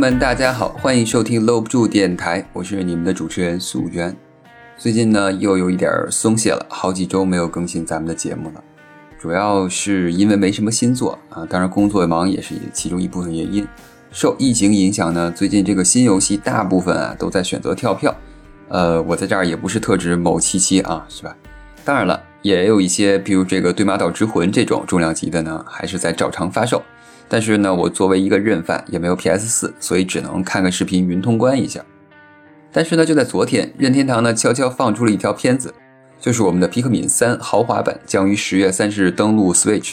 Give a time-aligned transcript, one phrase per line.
[0.00, 4.16] 们，大家好，欢迎收听搂不住电台，我是你们的主持人素媛。
[4.78, 8.64] 最近呢，又有一点松懈了，好几周没有更新咱们的节目了，
[9.20, 13.68] 主要是因为没什么新作啊，当然工作忙也是其中一部分原因。
[14.10, 18.16] 受疫情影响呢，最近这个新游戏大部分啊都在选择跳票，
[18.68, 21.36] 呃，我在这儿也不是特指某七七啊，是吧？
[21.84, 26.82] 当然了，也有一些，比如这个《对马岛之魂》这种重量级的呢，还是在照常发售。
[27.32, 31.80] 但是呢，我作为一个认犯，也没有 PS 四，所以只能看个视频云通关一下。
[32.72, 35.72] 但是呢，就在昨天，任天堂呢悄悄放出了一条片子，
[36.18, 39.92] 就是我们的皮克敏三豪华版将于十月三十日登陆 Switch。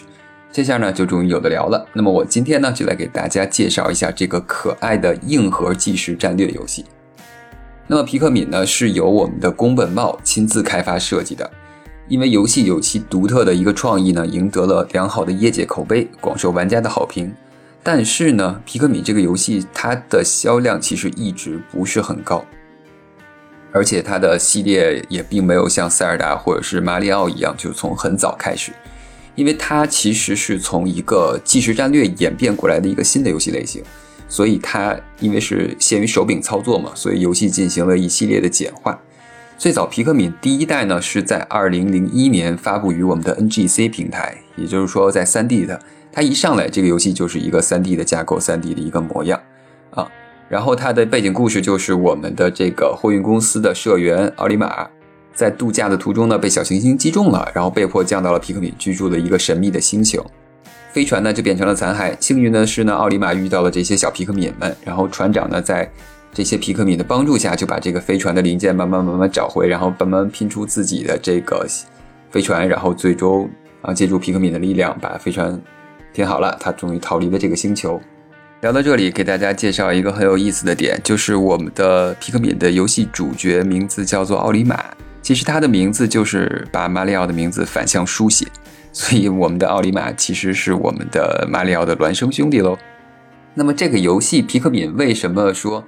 [0.52, 1.86] 这下呢，就终于有的聊了。
[1.94, 6.86] 那么我今天呢，就来给大家介绍一下这个可爱的硬核即时战略游戏。
[7.86, 11.47] 那么皮克敏呢，是由我们的宫本茂亲自开发设计的。
[12.08, 17.33] 因为游戏有其独特的一个创意呢，赢得了良好的业界口碑，广受玩家的好评。
[17.83, 22.44] 但是呢，皮克敏这个游戏它的销量其实一直不是很高，
[23.72, 28.72] 而且它的系列也并没有像塞尔达或者是马里奥一样，就从很早开始。
[29.35, 33.83] 因为它其实是从一个即时战略演变过来的一个新的游戏类型，
[34.28, 39.00] 所以它因为是限于手柄操作嘛，所以游戏进行了一系列的简化。
[39.58, 49.41] 最早皮克敏第一代呢是在二零零一年发布于我们的 NGC 平台，也就是说在三 D 的，它一上来这个游戏就是一个三 D 的架构，三 D 的一个模样
[49.89, 50.08] 啊。
[50.47, 54.88] 然后它的背景故事就是我们的这个货运公司的社员奥利马，
[55.33, 60.23] 在度假的途中呢被小行星击中了，然后被迫降到了皮克敏居住的一个神秘的星球，
[60.91, 62.16] 飞船呢就变成了残骸。
[62.19, 65.91] 幸运的是呢，奥利马遇到了这些小皮克敏们，然后船长呢在。
[66.38, 71.66] 这些皮克敏的帮助下，就把这个飞船的零件慢慢慢慢找回，然后慢慢拼出自己的这个
[72.30, 73.50] 飞船，然后最终
[73.81, 75.59] 啊借助皮克敏的力量把飞船
[76.14, 78.00] 填好了，他终于逃离了这个星球。
[78.62, 84.80] 聊到这里，给大家介绍一个很有意思的点，就是我们的皮克敏的游戏主角名字叫做奥里马，
[85.24, 88.46] 其实他的名字就是把马里奥的名字反向书写，
[88.94, 92.78] 所以我们的奥里马其实是我们的马里奥的孪生兄弟喽。
[93.56, 95.84] 那么这个游戏皮克敏为什么说？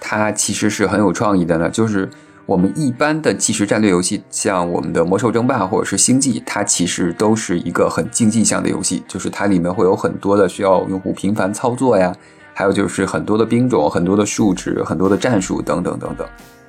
[0.00, 2.08] 它其实是很有创意的呢，就是
[2.44, 12.14] 我们一般的即时战略游戏，像我们的魔兽争霸或者是星际，它其实都是一个很竞技向的游戏，就是它里面会有很多的需要用户频繁操作呀，
[12.54, 16.26] 还有就是很多的兵种、很多的数值、很多的战术等等等等。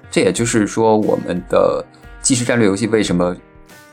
[0.09, 1.85] 这也就是说，我们的
[2.21, 3.35] 即时战略游戏为什么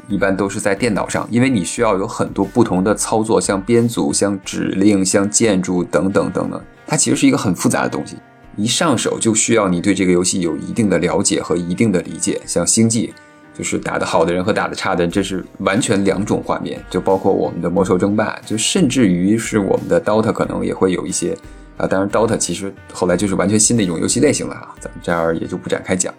[0.08, 8.16] 一般都是在电脑上，因为你需要有很多不同的操作，像编组、像指令、像建筑等等等等，它其实是一个很复杂的东西。
[8.56, 13.12] 一上手就需要你对这个游戏有一定的了解和一定的理解，像星际，
[13.56, 16.82] 就是打得好的人和打得差的人，这是完全两种画面。
[16.88, 21.36] 就包括我们的魔兽争霸，就甚至于是我们的 DOTA 可能也会有一些
[21.76, 21.86] 啊。
[21.86, 26.12] 当然，DOTA 其实后来就是完全新的一种游戏类型了啊，咱们这儿也就不展开讲。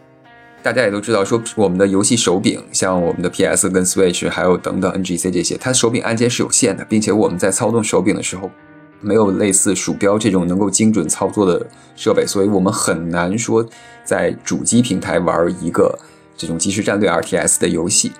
[0.61, 8.49] 大家也都知道，说我们的游戏手柄，像我们的 PS 跟 Switch，还有等等 NGC 这些，它手柄按键是有限的，并且我们在操纵手柄的时候。
[9.05, 11.63] 没有类似鼠标这种能够精准操作的
[11.95, 13.63] 设备，所以我们很难说
[14.03, 15.95] 在主机平台玩一个
[16.35, 18.11] 这种即时战略 RTS 的游戏。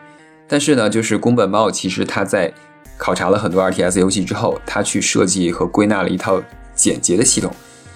[0.47, 2.53] 但是呢，就是宫本茂其实他在
[3.00, 6.40] 考察了很多 RTS 游戏之后，他去设计和归纳了一套
[6.75, 7.52] 简洁的系统，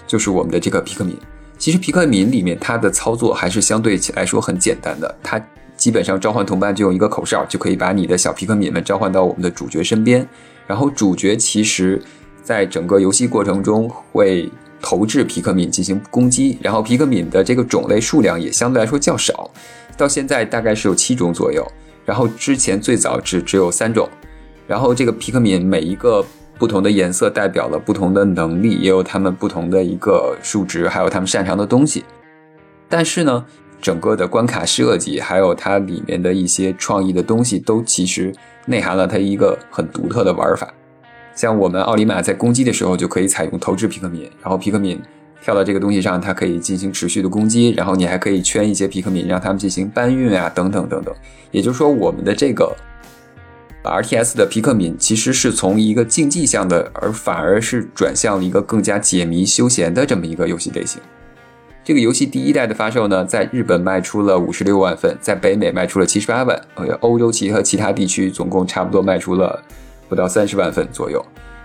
[0.08, 1.16] 就是我们的这个皮克敏。
[1.60, 5.40] 其实皮克敏里面它的操作还是相对起来说很简单的，它
[5.78, 10.28] 基本上召唤同伴就用一个口哨就可以把你的小皮克敏们召唤到我们的主角身边，
[10.66, 12.02] 然后主角其实。
[12.50, 14.52] 在整个游戏过程中，会
[14.82, 19.52] 投掷皮克敏进行攻击，然后皮克敏的这个种类数量也相对来说较少，
[19.96, 21.64] 到现在大概是有七种左右，
[22.04, 24.10] 然后之前最早只只有三种，
[24.66, 26.26] 然后这个皮克敏每一个
[26.58, 32.04] 不同的颜色代表了不同的能力，也有他们不同的一个数值，还有他们擅长的东西，
[32.90, 33.46] 但是呢，
[33.80, 38.34] 整个的关卡设计还有它里面的一些创意的东西，都其实
[38.66, 40.74] 内含了它一个很独特的玩法。
[41.40, 45.00] 像我们奥里玛在攻击的时候，就可以采用投掷皮克敏，然后皮克敏
[45.42, 51.16] 跳到这个东西上，它可以进行持续的攻击，然后你还可以圈一些皮克敏，让他们进行搬运啊，等等等等。
[51.52, 52.76] 也就是说，我们的这个
[53.84, 61.02] R T S 的皮克敏其实是从一个竞技向的，而反而是转向了一个更加解谜休闲的这么一个游戏类型。
[61.86, 69.64] 这个游戏第一代的发售呢，在日本卖出了五十六万份，在北美卖出了七十八万，呃，欧洲其和其他地区总共差不多卖出了。
[70.10, 71.24] 不到三十万份左右，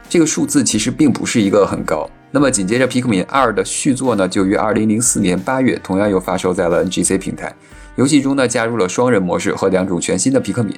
[0.09, 2.09] 这个数字其实并不是一个很高。
[2.31, 7.55] 那么紧接着，《皮克敏二》的续作呢，就于二零零四年八月，同样又发售在了 NGC 平台。
[7.97, 10.75] 游戏中呢，加入了双人模式和两种全新的皮克敏。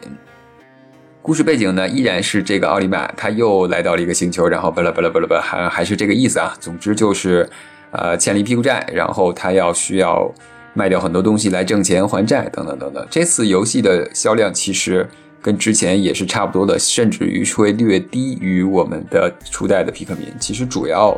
[1.22, 6.54] 故事背景呢，依然是这个奥利玛，他又来到了一个星球，然后巴拉巴拉巴拉巴拉，还还是这个意思啊。
[6.60, 7.48] 总之就是，
[7.90, 10.30] 呃欠了一屁股债，然后他要需要
[10.74, 13.06] 卖掉很多东西来挣钱还债等等等等。
[13.10, 15.08] 这次游戏的销量其实
[15.46, 20.26] 跟之前也是差不多的，甚至于会略低于我们的初代的皮克敏。
[20.40, 21.16] 其实主要。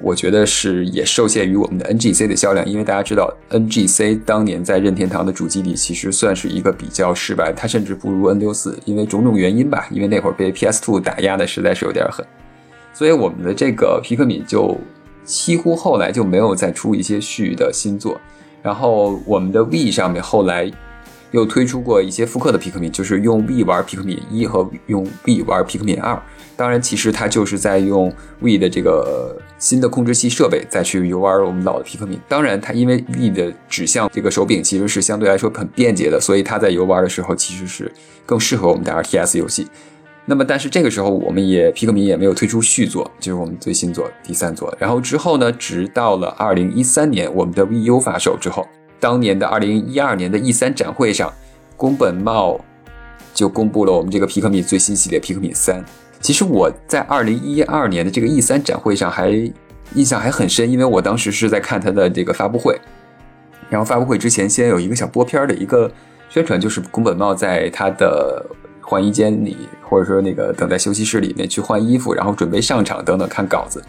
[0.00, 12.24] 我觉得是也受限于我们的 NGC 的销量，因为大家知道 NGC 当年在任天堂的主机里其实算是一个比较失败，它甚至不如 N 六四，因为种种原因吧，因为那会儿被 PS Two 打压的实在是有点狠，
[12.94, 14.78] 所以我们的这个皮克敏就
[15.24, 18.20] 几乎后来就没有再出一些续的新作，
[18.62, 20.70] 然后我们的 V 上面后来
[21.30, 26.20] 又推出过一些复刻的皮克敏，就是用 V 玩皮克敏一和用 V 玩皮克敏二。
[26.56, 32.18] 当然，其实它就是在用 V 的这个新的控制器设备再去游玩我们老的皮克敏。
[32.26, 37.92] 当然，它因为 V 的指向这个手柄其实是相对来说很便捷的，所以它在游玩的时候其实是
[38.26, 39.68] 更适合我们的 RTS 游戏。
[40.24, 44.74] 那么，但是这个时候我们也皮克敏也没有推出续作，就是我们最新作第三作。
[44.78, 48.66] 然后之后呢，直到了二零一三年我们的 VU 发售之后，
[49.00, 51.32] 当年的二零一二年的 E 三展会上，
[51.76, 52.60] 宫本茂
[53.32, 55.84] 就公布了我们这个皮克敏最新系列皮克敏三。
[56.20, 59.30] 其实我在二零一二年的这个 E 三展会上还
[59.94, 62.78] 印象还很深，因为我当时是在看他的这个发布会，
[63.70, 65.90] 然后发布会之前先有一个小播片的一个
[66.28, 68.44] 宣传，就是宫本茂在他的
[68.80, 73.82] 换衣间里，或者说那个等待休息室里面去换衣服，然后准备上场等等看稿子。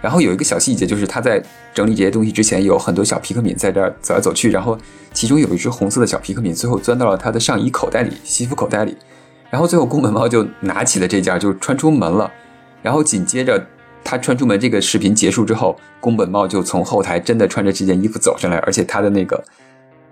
[0.00, 1.42] 然后有一个小细节，就是他在
[1.74, 4.78] 整理这些东西之前，有很多小皮克敏在这儿走来走去，然后
[5.12, 8.96] 其中有一只红色的小皮克敏最后钻到了他的上衣口袋里，西服口袋里。
[9.50, 12.30] 然后最后宫本茂就拿起了这件，就穿出门了。
[12.82, 13.64] 然后紧接着
[14.04, 19.42] 他穿出门，这个视频结束之后，宫本茂就从后台真的穿着这件衣服走上来，而且他的那个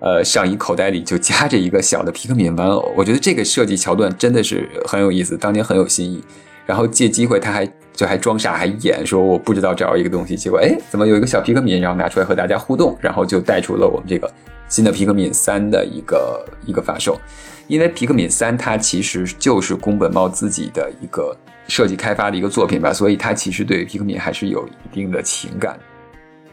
[0.00, 2.92] 呃上衣口袋里就夹着一个小的皮克敏玩偶。
[2.96, 6.22] 我觉得这个设计桥段真的是很有意思，当年很有新意。
[6.66, 14.31] 然后借机会他还就还装傻，还演说我不知道找一个东西，结果哎怎么有一个小皮克敏，然后拿出来和大家互动，然后就带出了我们这个
[14.69, 17.19] 新的皮克敏三的一个一个发售。
[17.67, 21.35] 因为皮克敏三它其实就是宫本茂自己的一个
[21.67, 25.79] 设计开发的一个作品吧，所以它其实对皮克敏还是有一定的情感。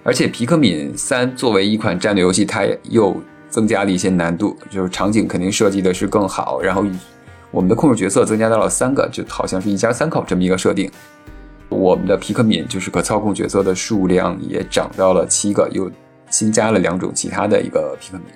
[0.03, 6.85] 而且皮克敏三作为一款战略游戏，它又增加了一些难度，就是场景肯定设计的是更好，然后
[7.51, 10.89] 我们的控制角色增加到了三个，就好像是一家三口这么一个设定。
[11.71, 15.89] 我们的皮克敏就是可操控角色的数量也涨到了七个，又
[16.29, 18.27] 新加了两种其他的一个皮克敏。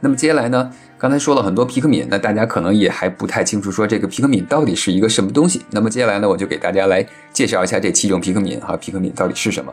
[0.00, 0.70] 那么接下来呢？
[0.98, 5.62] 刚才说了很多皮克敏，那大家可能也还不太清楚，说这个皮克敏到底是一个什么东西。
[5.70, 9.72] 那么接下来呢，我就给大家来介绍一下这七种皮克敏哈，皮克敏到底是什么？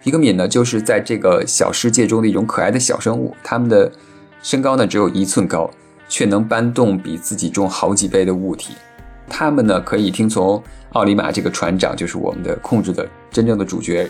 [0.00, 3.90] 皮克敏呢，就是在这个小世界中的一种可爱的小生物，它们的
[4.40, 5.68] 身高呢只有一寸高，
[6.08, 8.74] 却能搬动比自己重好几倍的物体。
[9.32, 14.06] 他们呢可以听从奥利玛这个船长，就是我们的控制的真正的主角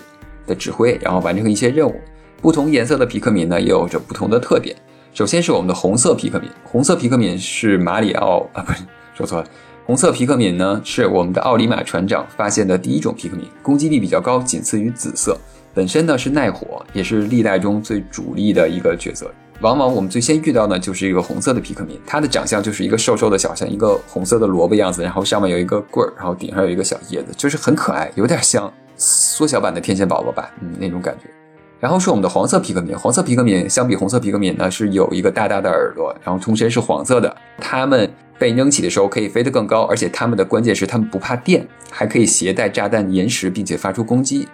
[0.48, 1.94] 的指挥，然后完成一些任务。
[2.40, 4.74] 不同颜色的皮克敏呢，也有着不同的特点。
[5.14, 8.82] 首先是我们的红色皮克敏，红色皮克敏是马里奥啊，不是
[9.14, 9.46] 说错了，
[9.86, 15.38] 红色皮克敏呢是我们的奥里马船长发现的第一种皮克敏，攻击力比较高，仅次于紫色，
[15.72, 19.32] 本身呢是耐火，也是历代中最主力的一个角色。
[19.62, 31.30] 往往我们最先遇到呢就是一个红色的皮克敏，它的长相就是一个瘦瘦的小像一个红色的萝卜样子，然后上面有一个棍儿，然后顶上有一个小叶子，就是很可爱，有点像缩小版的天线宝宝吧，嗯，那种感觉。
[31.78, 37.36] 然后是我们的黄色皮克敏，黄色皮克敏相比红色皮克敏呢，是有一个大大的耳朵，然后通身是黄色的。
[37.58, 44.48] 它们被扔起的时候可以飞得更高，而且它们的关键是它们不怕电，还可以携带炸弹岩石，并且发出攻击。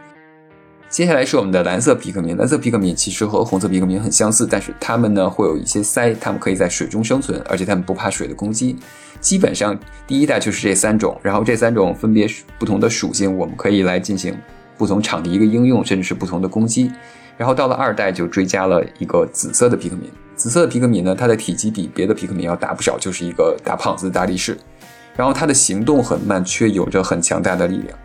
[0.90, 8.74] 接下来是我们的蓝色皮克敏，蓝色皮克敏其实和红色皮克敏很相似，但是它们呢会有一些鳃，它们可以在水中生存，而且它们不怕水的攻击。
[9.20, 14.34] 基本上第一代就是这三种，然后这三种分别是不同的属性，我们可以来进行
[14.78, 16.90] 不同场地一个应用，甚至是不同的攻击。
[17.36, 24.56] 然后到了二代就追加了一个紫色的皮克敏，紫色的皮克敏呢，它的体积比别的皮克敏要大不少，就是一个大胖子大力士。
[25.14, 27.98] 然后它的行动很慢，却有着很强大的力量，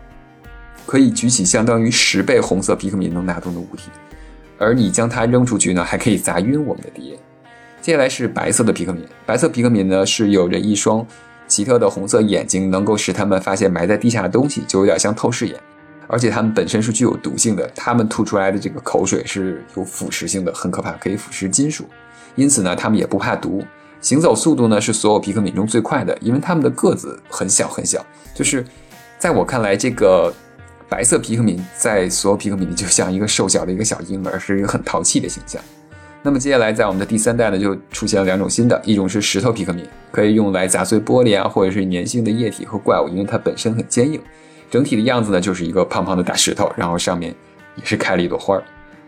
[0.86, 3.90] 可以举起相当于十倍红色皮克敏能拿动的物体。
[4.58, 7.18] 而你将它扔出去呢，还可以砸晕我们的敌人。
[7.82, 11.04] 接下来是白色的皮克敏，白色皮克敏呢是有着一双
[11.46, 15.60] 奇特的红色眼睛，能够使他们发现埋在地下的东西，就有点像透视眼。
[16.06, 21.84] 而且它们本身是具有毒性的，它们吐出来的这个口水是有腐蚀性的，很可怕，可以腐蚀金属。
[22.34, 23.64] 因此呢，它们也不怕毒。
[24.00, 28.04] 行走速度呢是所有皮克敏中最快的，因为它们的个子很小很小。
[28.34, 28.64] 就是
[29.18, 30.32] 在我看来，这个
[30.88, 35.60] 白色皮克敏在所有皮克敏里就像一个瘦小的一个小婴儿，是一个很淘气的形象。
[36.22, 44.20] 那么接下来在我们的第三代呢，就出现了两种新的，一种是石头皮克敏，可以用来砸碎玻璃啊，或者是粘性的液体和怪物，因为它本身很坚硬。
[44.70, 47.34] 整体的样子呢，就是一个胖胖的大石头，然后上面
[47.76, 48.62] 也是开了一朵花儿。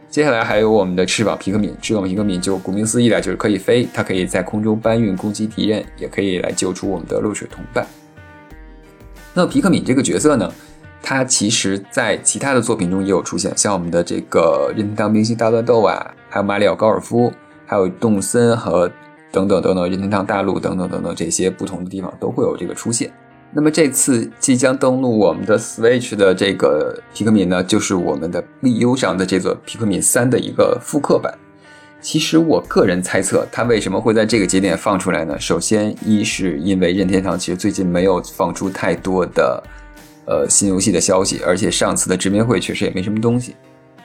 [0.09, 7.87] 接下来还有我们的翅膀皮克敏，翅膀皮克敏就顾名思义了，就是可以飞，它可以在空中搬运攻击敌人，也可以来救出我们的落水同伴。
[9.33, 10.53] 那皮克敏这个角色呢，
[11.03, 17.33] 他其实在其他的作品中也有出现，像我们的这个任天堂明星大乱斗啊，还有马里奥高尔夫，
[17.65, 18.91] 还有动森和
[19.31, 23.13] 等等等等任天堂大陆等等等等这些不同的地方都会有这个出现。
[23.53, 31.33] 那么这次即将登陆我们的 Switch 的这个皮克敏呢，就是我们的 VU 上的这座皮克敏三的一个复刻版。
[32.01, 35.39] 其实我个人猜测，它为什么会在这个节点放出来呢？
[35.41, 39.63] 首先，一是因为任天堂其实最近没有放出太多的
[40.27, 43.57] 呃新游戏的消息，而且上次的直面会确实也没什么东西。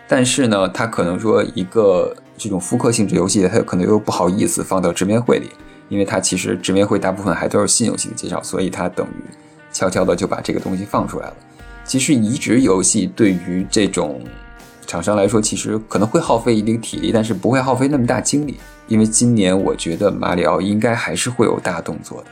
[0.08, 5.50] 但是呢，他可能说一个这种复刻性质游戏，他可能又不好意思放到直面会里。
[5.90, 9.24] 因为他其实直面会大部分还都是新游戏的介绍，所以他等于
[9.74, 11.34] 悄悄的就把这个东西放出来了。
[11.84, 14.22] 其实移植游戏对于这种
[14.88, 18.58] 厂商来说，其实可能会耗费一定体力，但是不会耗费那么大精力。
[18.88, 22.28] 因为今年我觉得马里奥应该还是会有大动作的。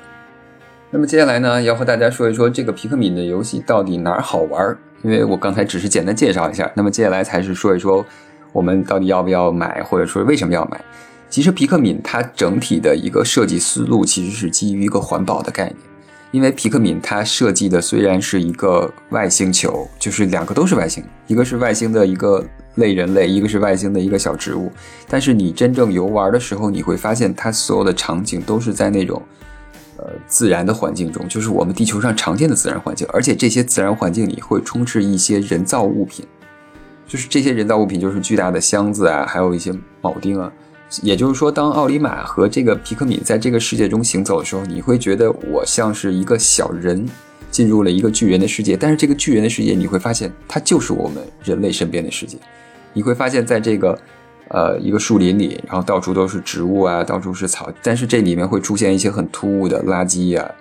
[0.91, 4.77] 那么接下来呢，要和大家说一说这个皮克敏的游戏到底哪儿好玩儿？
[5.03, 8.03] 因为我刚才只是简单介绍一下，那么接下来才是说一说
[8.51, 10.84] 我们到底要不要买，或者说为什么要买。
[11.29, 15.75] 其实皮克敏它整体的一个设计思路其实是基于一个环保的概念，
[16.31, 22.43] 因为皮克敏它设计的虽然是一个外星球，就是两个都是外星，一个是外星的一个
[22.75, 24.72] 类人类，一个是外星的一个小植物，
[25.08, 29.22] 但是你真正游玩的时候，你会发现它所有的场景都是在那种
[29.99, 36.25] 呃自然的环境中，就是我们地球上常见的自然环境，而且这些自然环境里会充斥一些人造物品，
[37.07, 40.51] 就是这些人造物品就是巨大的箱子啊，还有一些铆钉啊。
[41.03, 47.07] 也就是说，当奥利马和这个皮克敏在这个世界中行走的时候，你会觉得我像是一个小人
[47.51, 48.75] 进入了一个巨人的世界。
[48.75, 52.39] 但是这个巨人的世界，你会发现它就是我们人类身边的世界。
[52.91, 53.95] 你会发现在这个
[54.49, 60.51] 呃一个树林里，然后到处都是植物啊，到处是草，但是这里面会出现一些很突兀的垃圾呀。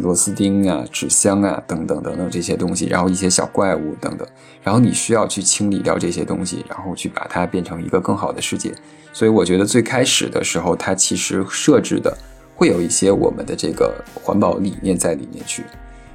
[0.00, 4.26] 螺丝钉啊、纸箱啊等等等等这些东西，然后一些小怪物等等，
[4.62, 8.72] 然后你需要去清理掉这些东西，然后去把它变成一个更好的世界。
[9.12, 12.16] 所以我觉得最开始的时候，它其实设置的
[12.54, 15.62] 会有一些我们的这个环保理念在里面去。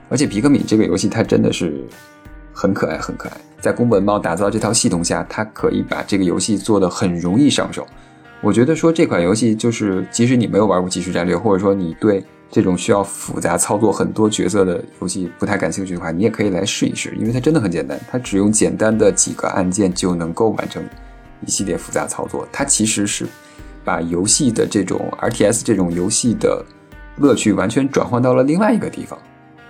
[0.10, 1.86] 而且皮克敏这个游戏它真的是
[2.52, 3.38] 很可爱，很可爱。
[3.60, 7.86] 在宫本茂打造这套系统下，它可以把这个游戏做得很容易上手。
[8.42, 20.82] 我觉得说这款游戏就是，即使你没有玩过即时战略，或者说你对这种需要复杂操作很多角色的游戏不太感兴趣的话，你也可以来试一试，因为它真的很简单，它只用简单的几个按键就能够完成
[21.46, 22.48] 一系列复杂操作。
[22.50, 23.28] 它其实是
[23.84, 26.64] 把游戏的这种 RTS 这种游戏的
[27.18, 29.20] 乐趣完全转换到了另外一个地方。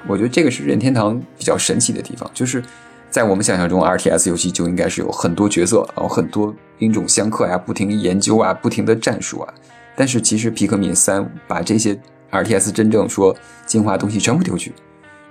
[0.07, 2.63] 我觉得这个是任天堂比较神奇的地方，就是
[3.09, 9.53] 在我们想象中，RTS 游戏就应该是有很多角色，然后很多兵种相克呀，不停研究啊，不停的战术啊。
[9.95, 11.99] 但是其实皮克敏三把这些
[12.29, 13.35] R T S 真正说
[13.65, 14.73] 进化东西全部丢去，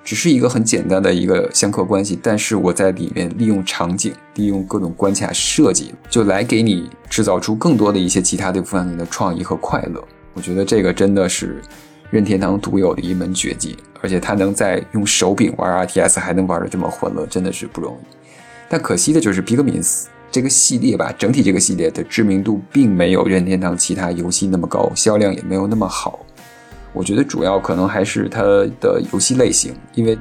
[0.03, 10.03] 只是一个很简单的一个相克关系，但是我在里面利用场景，利用各种关卡设计，就来给你制造出更多的一些其他的部分的创意和快乐。
[10.35, 11.63] 我觉得这个真的是
[12.11, 18.17] 任天堂独有的一门绝技，而且他能在用手柄玩 R T S 还能玩的这么欢乐，真的是不容易。
[18.69, 19.81] 但可惜的就是皮克敏
[20.31, 26.25] 这个系列吧，整体这个系列的知名度并没有任天堂其他游戏那么高，销量也没有那么好。
[26.93, 30.19] 我觉得主要可能还是它的游戏类型，因为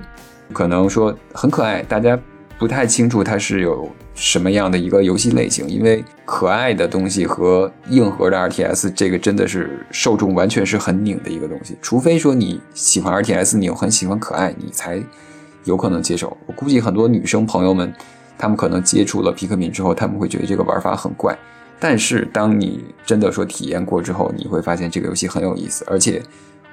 [0.53, 2.17] 可能说很可爱，大家
[2.59, 5.69] 不太清楚它是有什么样的一个游戏类型。
[5.69, 11.77] 因为可爱的东西和硬核的 RTS，这个真的是受众完全是很拧的一个东西。
[11.81, 15.01] 除非说你喜欢 RTS，你又很喜欢可爱，你才
[15.65, 16.35] 有可能接受。
[16.47, 17.93] 我估计很多女生朋友们，
[18.37, 21.37] 她们可能接触了皮克敏之后，他们会觉得这个玩法很怪。
[21.79, 26.21] 但是当你真的说体验过之后，你会发现这个游戏很有意思，而且。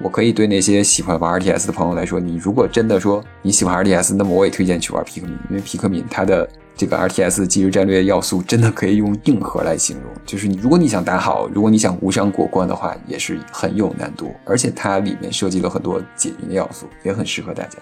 [0.01, 10.11] 我可以对那些喜欢玩 RTS 的朋友来说，你如果真的说你喜欢 RTS，那么我也推荐去玩皮克敏，因为皮克敏它的这个 RTS 即时战略要素真的可以用硬核来形容。
[10.27, 17.79] 就是你如果你想打好，如果你想无伤过关的话，也是很有难度，而且它里面设计了很多解谜的要素，也很适合大家。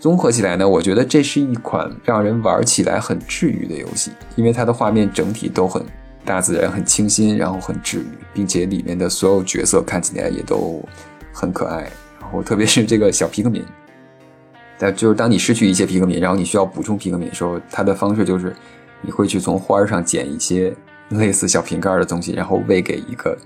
[0.00, 5.84] 综合起来呢，我觉得这是一款让人玩起来很治愈的游戏，因为它的画面整体都很。
[6.24, 10.82] 大自然很清新，然后很治愈，并且里面的所有角色看起来也都
[11.32, 11.90] 很可爱。
[12.20, 13.64] 然后特别是这个小皮克敏，
[14.78, 18.54] 但就是当你失去一些皮克敏，然后你需要补充皮克敏的时候，它的方式就是
[19.00, 20.72] 你会去从花儿上捡一些
[21.08, 23.36] 类似小瓶盖的东西，然后喂给一个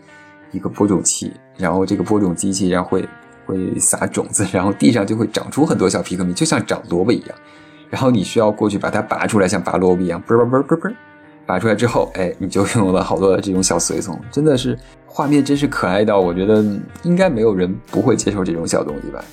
[0.50, 3.08] 一个播种器，然后这个播种机器然后会
[3.46, 7.38] 会撒种子，然后地上就会长出很多小皮克敏，就像长萝卜一样。
[7.88, 10.92] 然后你需要过去把它拔出来，像拔萝卜一样，啵啵啵啵啵。
[11.46, 16.64] 拔出来之后，哎，你就拥有了好多的这种小随从，真的是画面真是可爱到，我觉得
[17.02, 19.24] 应该没有人不会接受这种小东西吧。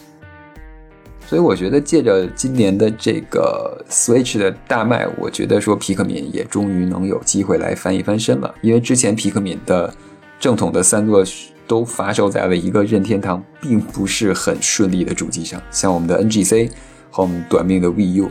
[1.25, 9.93] 所以我觉得借着今年的这个 Switch 的大卖，我觉得说皮克敏也终于能有机会来翻一翻身了，因为之前皮克敏的
[10.39, 11.23] 正统的三座
[11.65, 16.69] 都发售在了一个任天堂并不是很顺利的主机上，像我们的 NGC
[17.09, 18.27] 和我们短命的 VU，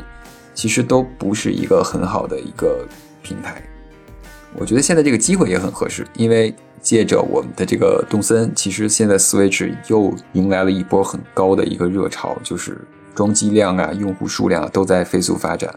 [0.52, 2.86] 其实都不是一个很好的一个
[3.30, 3.62] 平台。
[4.58, 12.76] 我觉得现在这个机会也很合适，因为借着我们的这个动森，其实现在 Switch 又迎来了一波很高的一个热潮，就是
[13.14, 15.72] 装机量啊、用户数量啊都在飞速发展。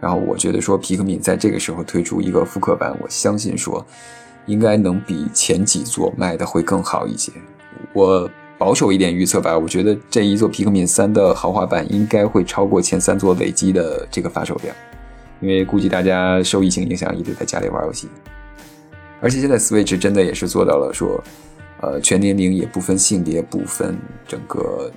[0.00, 3.84] 然后我觉得说皮克敏在这个时候推出一个复刻版，我相信说
[4.44, 7.32] 应该能比前几座卖的会更好一些。
[7.94, 14.76] 我保守一点预测吧，我觉得这一座皮克敏三的豪华版应该会超过前三座累积的这个发售量。
[15.44, 18.08] 因为估计大家受疫情影响，一直在家里玩游戏，
[19.20, 21.22] 而且现在 Switch 真的也是做到了说，
[21.82, 23.94] 呃，全年龄也不分性别，不分
[24.26, 24.90] 整个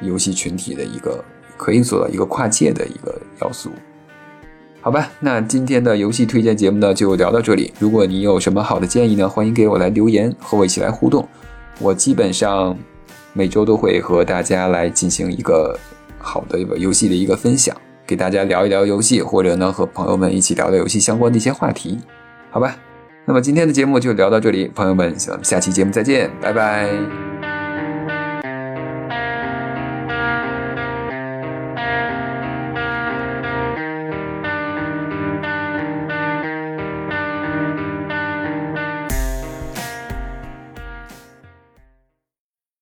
[0.00, 1.24] 游戏群体的一个
[1.56, 3.70] 可以做到一个跨界的一个要素。
[4.80, 7.72] 好吧，那今天的游戏推荐节目呢就聊到这里。
[7.78, 11.24] 如果你有什么好的建议呢，欢迎给我来留言，和我一起来互动。
[11.78, 12.76] 我基本上
[13.32, 15.78] 每周都会和大家来进行一个
[16.18, 17.76] 好的一个游戏的一个分享。
[18.06, 21.98] 给大家聊一聊游戏，或者呢和朋友们一起聊聊游戏相关的一些话题，
[22.50, 22.76] 好吧？
[23.26, 27.33] 那么今天的节目就聊到这里，朋友们，下期节目再见，拜拜。